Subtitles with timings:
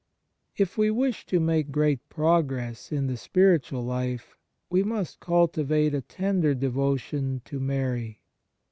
[0.57, 4.35] If we wish to make great progress in the spiritual life,
[4.67, 8.23] we must cultivate a tender devotion to Mary.